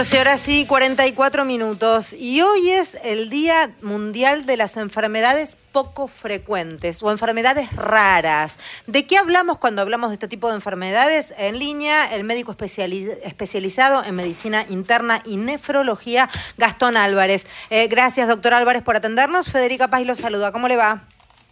[0.00, 2.14] 14 horas y 44 minutos.
[2.14, 8.58] Y hoy es el Día Mundial de las Enfermedades poco frecuentes o enfermedades raras.
[8.86, 11.34] ¿De qué hablamos cuando hablamos de este tipo de enfermedades?
[11.36, 17.46] En línea, el médico especializado en medicina interna y nefrología, Gastón Álvarez.
[17.68, 19.52] Eh, gracias, doctor Álvarez, por atendernos.
[19.52, 20.50] Federica Paz lo saluda.
[20.50, 21.02] ¿Cómo le va?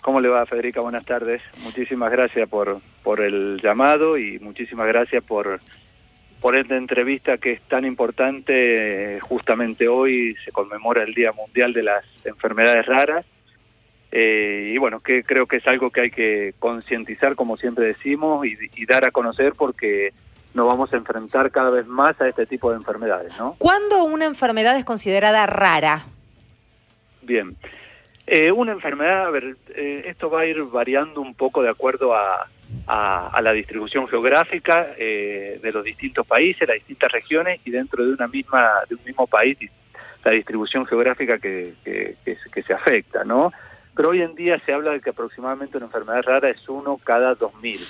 [0.01, 0.81] ¿Cómo le va, Federica?
[0.81, 1.43] Buenas tardes.
[1.59, 5.61] Muchísimas gracias por, por el llamado y muchísimas gracias por
[6.41, 9.19] por esta entrevista que es tan importante.
[9.21, 13.27] Justamente hoy se conmemora el Día Mundial de las Enfermedades Raras.
[14.11, 18.47] Eh, y bueno, que creo que es algo que hay que concientizar, como siempre decimos,
[18.47, 20.13] y, dar a conocer porque
[20.55, 23.57] nos vamos a enfrentar cada vez más a este tipo de enfermedades, ¿no?
[23.59, 26.07] ¿Cuándo una enfermedad es considerada rara?
[27.21, 27.55] Bien.
[28.27, 32.15] Eh, una enfermedad, a ver, eh, esto va a ir variando un poco de acuerdo
[32.15, 32.49] a,
[32.89, 38.13] a, la distribución geográfica eh, de los distintos países, las distintas regiones y dentro de
[38.13, 39.59] una misma de un mismo país
[40.25, 43.53] la distribución geográfica que, que, se afecta, ¿no?
[43.95, 47.35] Pero hoy en día se habla de que aproximadamente una enfermedad rara es uno cada
[47.35, 47.81] dos mil,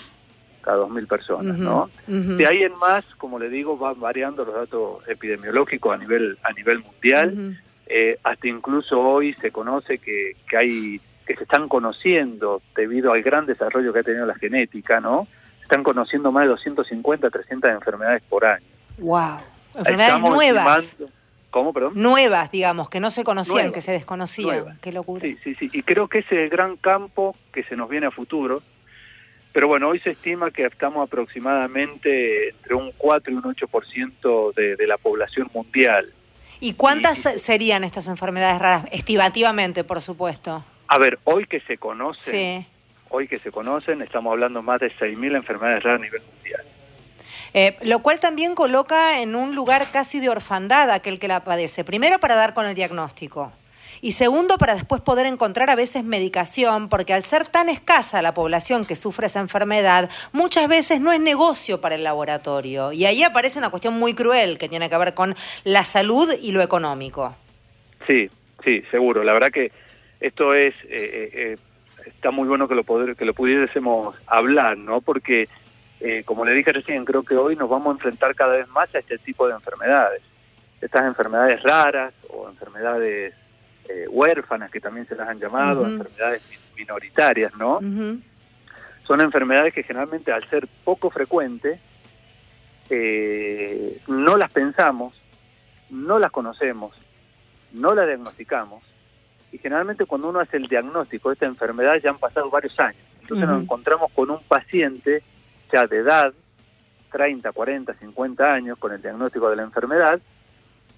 [0.60, 1.90] cada dos mil personas, ¿no?
[2.06, 6.52] De ahí en más, como le digo, van variando los datos epidemiológicos a nivel a
[6.52, 7.58] nivel mundial.
[7.86, 13.22] Eh, hasta incluso hoy se conoce que, que hay que se están conociendo debido al
[13.22, 15.28] gran desarrollo que ha tenido la genética, ¿no?
[15.68, 18.64] están conociendo más de 250, 300 enfermedades por año.
[18.96, 19.36] ¡Wow!
[19.74, 20.96] Enfermedades nuevas.
[21.50, 21.92] ¿Cómo, perdón?
[21.94, 24.78] Nuevas, digamos, que no se conocían, que se desconocían.
[24.80, 25.20] Qué locura.
[25.20, 25.68] Sí, sí, sí.
[25.72, 28.62] Y creo que ese es el gran campo que se nos viene a futuro.
[29.52, 34.76] Pero bueno, hoy se estima que estamos aproximadamente entre un 4 y un 8% de,
[34.76, 36.10] de la población mundial.
[36.60, 38.86] ¿Y cuántas serían estas enfermedades raras?
[38.90, 40.64] Estimativamente, por supuesto.
[40.88, 42.66] A ver, hoy que se conocen,
[43.10, 46.62] hoy que se conocen, estamos hablando más de 6.000 enfermedades raras a nivel mundial.
[47.52, 51.84] Eh, lo cual también coloca en un lugar casi de orfandad aquel que la padece.
[51.84, 53.52] Primero para dar con el diagnóstico.
[54.00, 58.32] Y segundo, para después poder encontrar a veces medicación, porque al ser tan escasa la
[58.32, 62.92] población que sufre esa enfermedad, muchas veces no es negocio para el laboratorio.
[62.92, 65.34] Y ahí aparece una cuestión muy cruel que tiene que ver con
[65.64, 67.34] la salud y lo económico.
[68.06, 68.30] Sí,
[68.64, 69.24] sí, seguro.
[69.24, 69.72] La verdad que
[70.20, 71.56] esto es, eh, eh, eh,
[72.06, 75.00] está muy bueno que lo, poder, que lo pudiésemos hablar, ¿no?
[75.00, 75.48] Porque,
[76.24, 78.98] como le dije recién, creo que hoy nos vamos a enfrentar cada vez más a
[78.98, 80.22] este tipo de enfermedades.
[80.80, 83.34] Estas enfermedades raras o enfermedades
[84.10, 86.42] huérfanas, que también se las han llamado, enfermedades
[86.76, 87.80] minoritarias, ¿no?
[89.04, 91.80] Son enfermedades que generalmente al ser poco frecuentes,
[94.06, 95.20] no las pensamos,
[95.90, 96.94] no las conocemos,
[97.72, 98.84] no las diagnosticamos
[99.52, 103.02] y generalmente cuando uno hace el diagnóstico de esta enfermedad ya han pasado varios años.
[103.20, 105.22] Entonces nos encontramos con un paciente
[105.72, 106.32] ya de edad,
[107.12, 110.20] 30, 40, 50 años, con el diagnóstico de la enfermedad,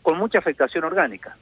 [0.02, 1.36] con mucha afectación orgánica.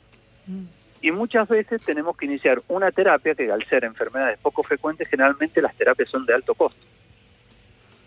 [0.47, 0.65] Mm.
[1.01, 5.63] Y muchas veces tenemos que iniciar una terapia que al ser enfermedades poco frecuentes, generalmente
[5.63, 6.85] las terapias son de alto costo.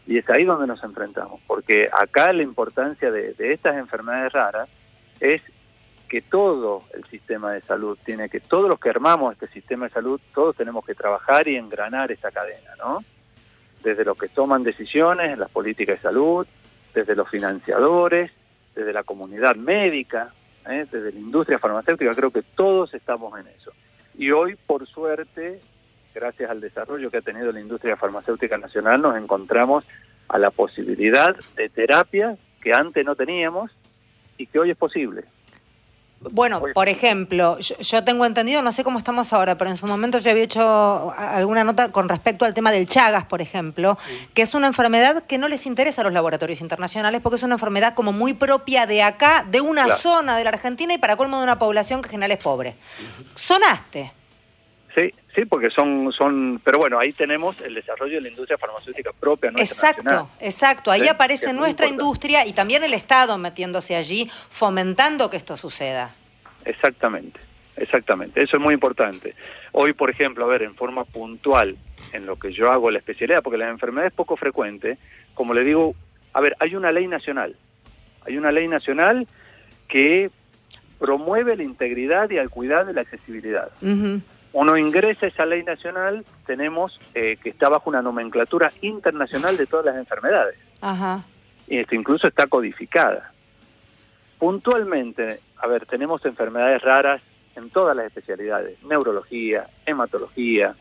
[0.08, 4.68] Y es ahí donde nos enfrentamos, porque acá la importancia de, de estas enfermedades raras
[5.20, 5.42] es
[6.12, 9.94] que todo el sistema de salud tiene que, todos los que armamos este sistema de
[9.94, 13.02] salud, todos tenemos que trabajar y engranar esa cadena, ¿no?
[13.82, 16.46] Desde los que toman decisiones en las políticas de salud,
[16.94, 18.30] desde los financiadores,
[18.76, 20.34] desde la comunidad médica,
[20.70, 20.86] ¿eh?
[20.92, 23.72] desde la industria farmacéutica, creo que todos estamos en eso.
[24.18, 25.62] Y hoy, por suerte,
[26.14, 29.86] gracias al desarrollo que ha tenido la industria farmacéutica nacional, nos encontramos
[30.28, 33.72] a la posibilidad de terapia que antes no teníamos
[34.38, 35.24] y que hoy es posible.
[36.30, 40.20] Bueno, por ejemplo, yo, tengo entendido, no sé cómo estamos ahora, pero en su momento
[40.20, 43.98] yo había hecho alguna nota con respecto al tema del Chagas, por ejemplo,
[44.36, 47.56] que es una enfermedad que no les interesa a los laboratorios internacionales porque es una
[47.56, 51.38] enfermedad como muy propia de acá, de una zona de la Argentina y para colmo
[51.38, 52.76] de una población que en general es pobre.
[53.34, 54.14] Sonaste.
[54.94, 59.12] Sí, sí, porque son, son, pero bueno, ahí tenemos el desarrollo de la industria farmacéutica
[59.14, 60.92] propia nuestra Exacto, exacto.
[60.92, 66.14] Ahí aparece nuestra industria y también el Estado metiéndose allí, fomentando que esto suceda.
[66.66, 67.40] Exactamente,
[67.76, 68.42] exactamente.
[68.42, 69.36] Eso es muy importante.
[69.72, 71.76] Hoy, por ejemplo, a ver, en forma puntual,
[72.14, 74.98] en lo que yo hago la especialidad, porque la enfermedad es poco frecuente,
[75.34, 75.96] como le digo,
[76.34, 77.56] a ver, hay una ley nacional.
[78.26, 79.28] Hay una ley nacional
[79.88, 80.30] que
[81.00, 83.72] promueve la integridad y el cuidado de la accesibilidad
[84.54, 89.66] uno ingresa a esa ley nacional, tenemos eh, que está bajo una nomenclatura internacional de
[89.66, 90.58] todas las enfermedades.
[90.82, 91.24] Ajá.
[91.68, 93.32] Y esto incluso está codificada.
[94.38, 97.22] Puntualmente, a ver, tenemos enfermedades raras
[97.56, 100.74] en todas las especialidades, neurología, hematología,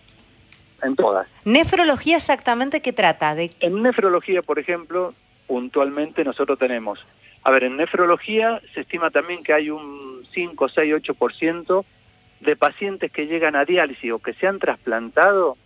[0.83, 1.29] en todas.
[1.45, 3.35] ¿Nefrología exactamente qué trata?
[3.35, 3.51] De...
[3.61, 5.13] En nefrología, por ejemplo,
[5.47, 6.99] puntualmente nosotros tenemos
[7.43, 11.85] A ver, en nefrología se estima también que hay un 5, 6, 8%
[12.41, 15.59] de pacientes que llegan a diálisis o que se han trasplantado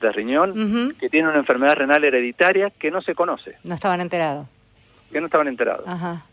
[0.00, 3.56] de riñón, que tienen una enfermedad renal hereditaria que no se conoce.
[3.64, 4.46] No estaban enterados.
[5.10, 5.88] Que no estaban enterados.
[5.88, 6.24] Ajá.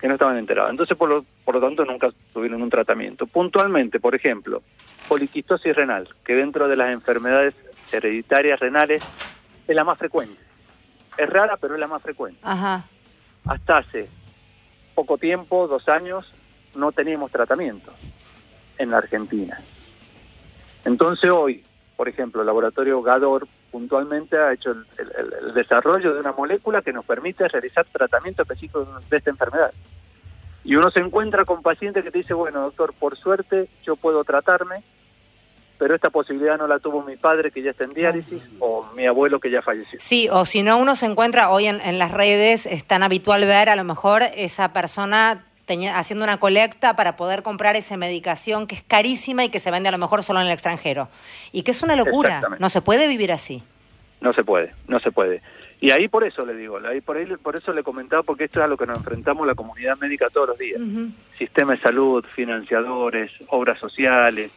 [0.00, 0.70] Que no estaban enterados.
[0.70, 3.26] Entonces, por lo, por lo tanto, nunca tuvieron un tratamiento.
[3.26, 4.62] Puntualmente, por ejemplo,
[5.08, 7.54] poliquistosis renal, que dentro de las enfermedades
[7.92, 9.02] hereditarias renales
[9.68, 10.40] es la más frecuente.
[11.18, 12.40] Es rara, pero es la más frecuente.
[12.42, 12.84] Ajá.
[13.44, 14.08] Hasta hace
[14.94, 16.32] poco tiempo, dos años,
[16.74, 17.92] no teníamos tratamiento
[18.78, 19.58] en la Argentina.
[20.84, 21.64] Entonces hoy,
[21.96, 27.04] por ejemplo, el laboratorio Gador puntualmente ha hecho el, desarrollo de una molécula que nos
[27.04, 29.72] permite realizar tratamiento específico de esta enfermedad.
[30.64, 34.24] Y uno se encuentra con pacientes que te dice, bueno, doctor, por suerte yo puedo
[34.24, 34.82] tratarme,
[35.78, 39.06] pero esta posibilidad no la tuvo mi padre que ya está en diálisis o mi
[39.06, 39.98] abuelo que ya falleció.
[40.00, 43.46] Sí, o si no, uno se encuentra hoy en, en las redes, es tan habitual
[43.46, 45.46] ver a lo mejor esa persona
[45.94, 49.88] haciendo una colecta para poder comprar esa medicación que es carísima y que se vende
[49.88, 51.08] a lo mejor solo en el extranjero.
[51.52, 53.62] Y que es una locura, no se puede vivir así.
[54.20, 55.42] No se puede, no se puede.
[55.80, 58.44] Y ahí por eso le digo, ahí por, ahí, por eso le he comentado, porque
[58.44, 60.80] esto es a lo que nos enfrentamos la comunidad médica todos los días.
[61.38, 64.52] Sistema de salud, financiadores, obras sociales,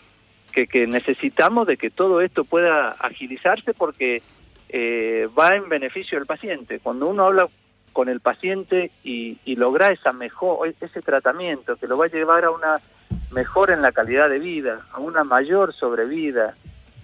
[0.51, 4.21] que, que necesitamos de que todo esto pueda agilizarse porque
[4.69, 6.79] eh, va en beneficio del paciente.
[6.79, 7.47] Cuando uno habla
[7.93, 12.43] con el paciente y, y lograr esa mejor, ese tratamiento que lo va a llevar
[12.43, 12.81] a una
[13.31, 16.55] mejora en la calidad de vida, a una mayor sobrevida,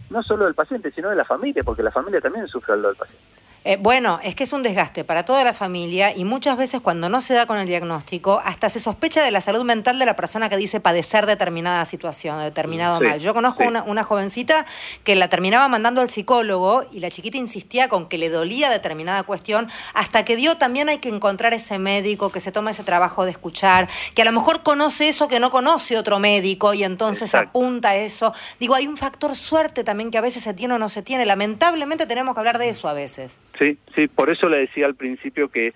[0.10, 2.96] no solo del paciente, sino de la familia, porque la familia también sufre al del
[2.96, 3.39] paciente.
[3.66, 7.10] Eh, bueno, es que es un desgaste para toda la familia y muchas veces cuando
[7.10, 10.16] no se da con el diagnóstico, hasta se sospecha de la salud mental de la
[10.16, 13.20] persona que dice padecer determinada situación, determinado mal.
[13.20, 14.66] Yo conozco una, una, jovencita
[15.04, 19.24] que la terminaba mandando al psicólogo y la chiquita insistía con que le dolía determinada
[19.24, 23.26] cuestión, hasta que dio también hay que encontrar ese médico que se toma ese trabajo
[23.26, 27.36] de escuchar, que a lo mejor conoce eso que no conoce otro médico y entonces
[27.36, 28.34] apunta a eso.
[28.60, 31.26] Digo, hay un factor suerte también que a veces se tiene o no se tiene.
[31.26, 33.40] Lamentablemente tenemos que hablar de eso a veces.
[33.60, 35.74] Sí, sí, por eso le decía al principio que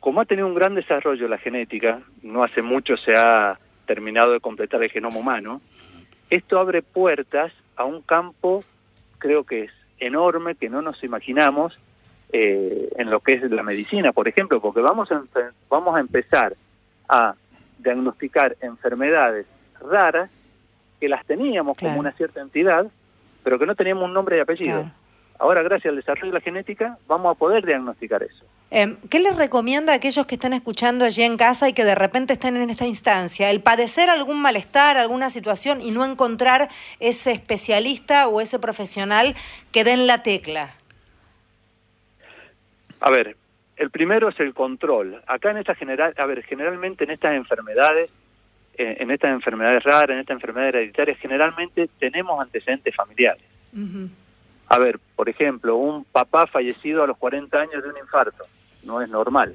[0.00, 4.40] como ha tenido un gran desarrollo la genética, no hace mucho se ha terminado de
[4.40, 5.62] completar el genoma humano,
[6.28, 8.62] esto abre puertas a un campo,
[9.18, 11.78] creo que es enorme, que no nos imaginamos
[12.32, 15.22] eh, en lo que es la medicina, por ejemplo, porque vamos a,
[15.70, 16.54] vamos a empezar
[17.08, 17.34] a
[17.78, 19.46] diagnosticar enfermedades
[19.80, 20.28] raras
[21.00, 22.86] que las teníamos como una cierta entidad,
[23.42, 24.90] pero que no teníamos un nombre y apellido.
[25.38, 28.44] Ahora, gracias al desarrollo de la genética, vamos a poder diagnosticar eso.
[28.70, 31.94] Em, ¿Qué les recomienda a aquellos que están escuchando allí en casa y que de
[31.94, 33.50] repente estén en esta instancia?
[33.50, 36.68] El padecer algún malestar, alguna situación y no encontrar
[37.00, 39.34] ese especialista o ese profesional
[39.72, 40.74] que den la tecla.
[43.00, 43.36] A ver,
[43.76, 45.20] el primero es el control.
[45.26, 48.10] Acá en esta general, a ver, generalmente en estas enfermedades,
[48.76, 53.42] eh, en estas enfermedades raras, en estas enfermedades hereditarias, generalmente tenemos antecedentes familiares.
[54.68, 58.44] A ver, por ejemplo, un papá fallecido a los 40 años de un infarto,
[58.84, 59.54] no es normal.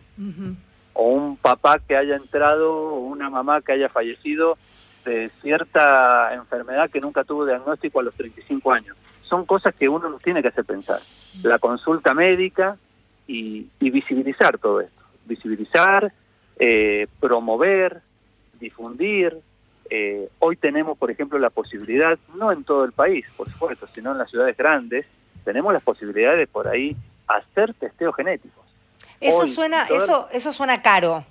[0.94, 4.58] O un papá que haya entrado, o una mamá que haya fallecido
[5.06, 8.98] de cierta enfermedad que nunca tuvo diagnóstico a los 35 años.
[9.24, 11.00] Son cosas que uno nos tiene que hacer pensar.
[11.44, 12.78] La consulta médica
[13.28, 15.02] y, visibilizar todo esto.
[15.26, 16.12] Visibilizar,
[16.58, 18.02] eh, promover,
[18.60, 19.38] difundir,
[19.90, 24.12] eh, hoy tenemos, por ejemplo, la posibilidad, no en todo el país, por supuesto, sino
[24.12, 25.06] en las ciudades grandes,
[25.44, 26.96] tenemos las posibilidades por ahí
[27.28, 28.64] hacer testeos genéticos.
[29.20, 31.26] Eso suena, eso, eso suena caro,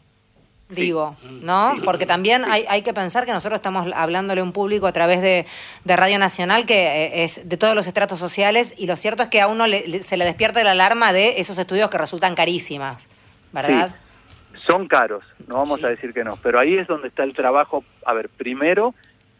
[0.68, 1.74] digo, ¿no?
[1.84, 5.22] Porque también hay, hay que pensar que nosotros estamos hablándole a un público a través
[5.22, 5.46] de,
[5.86, 9.40] Radio Nacional que eh, es de todos los estratos sociales y lo cierto es que
[9.40, 9.64] a uno
[10.02, 13.08] se le despierta la alarma de esos estudios que resultan carísimas,
[13.52, 13.94] ¿verdad?
[14.68, 17.82] Son caros, no vamos a decir que no, pero ahí es donde está el trabajo.
[18.04, 18.94] A ver, primero,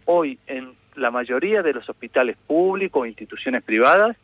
[0.07, 4.17] hoy en la mayoría de los hospitales públicos, instituciones privadas,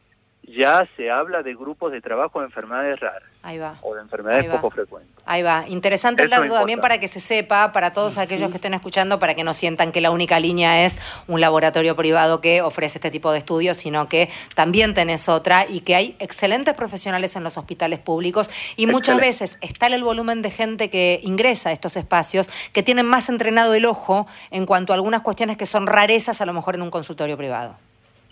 [0.48, 3.22] ya se habla de grupos de trabajo de enfermedades raras.
[3.42, 3.78] Ahí va.
[3.82, 5.10] O de enfermedades poco frecuentes.
[5.26, 5.64] Ahí va.
[5.68, 9.34] Interesante el dato también para que se sepa, para todos aquellos que estén escuchando, para
[9.34, 10.98] que no sientan que la única línea es
[11.28, 15.80] un laboratorio privado que ofrece este tipo de estudios, sino que también tenés otra y
[15.80, 20.50] que hay excelentes profesionales en los hospitales públicos y muchas veces está el volumen de
[20.50, 24.96] gente que ingresa a estos espacios que tienen más entrenado el ojo en cuanto a
[24.96, 27.76] algunas cuestiones que son rarezas a lo mejor en un consultorio privado.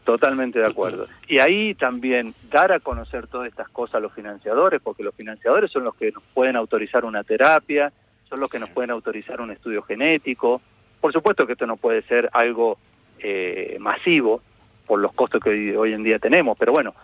[0.04, 1.06] Totalmente de acuerdo.
[1.28, 5.71] Y ahí también dar a conocer todas estas cosas a los financiadores, porque los financiadores
[5.71, 7.92] son los que nos pueden autorizar una terapia,
[8.28, 10.61] son los que nos pueden autorizar un estudio genético.
[11.00, 12.78] Por supuesto que esto no puede ser algo
[13.21, 14.42] eh, masivo
[14.87, 16.94] por los costos que hoy, en día tenemos, pero bueno,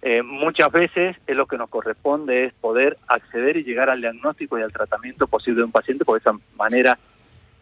[0.00, 4.58] eh, muchas veces es lo que nos corresponde es poder acceder y llegar al diagnóstico
[4.58, 6.98] y al tratamiento posible de un paciente, porque de esa manera,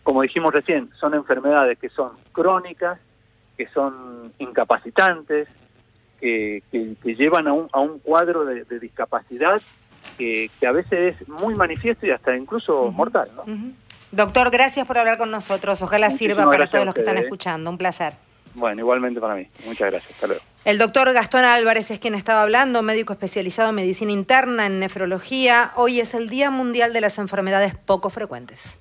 [0.05, 3.01] como dijimos recién, son enfermedades que son crónicas,
[3.57, 5.49] que son incapacitantes,
[6.21, 6.63] que,
[7.05, 9.61] llevan a un, a un cuadro de, discapacidad
[10.19, 13.29] que, a veces es muy manifiesto y hasta incluso mortal.
[13.37, 13.45] ¿no?
[14.13, 15.83] Doctor, gracias por hablar con nosotros.
[15.83, 17.71] Ojalá sirva para todos los que están escuchando.
[17.71, 18.15] Un placer.
[18.55, 19.47] Bueno, igualmente para mí.
[19.67, 20.15] Muchas gracias.
[20.15, 20.43] Hasta luego.
[20.65, 25.73] El doctor Gastón Álvarez es quien estaba hablando, médico especializado en medicina interna, en nefrología.
[25.77, 28.79] Hoy es el Día Mundial de las Enfermedades Poco Frecuentes.